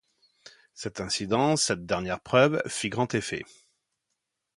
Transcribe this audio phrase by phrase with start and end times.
[0.73, 3.45] Cet incident, cette dernière preuve, fit grand effet.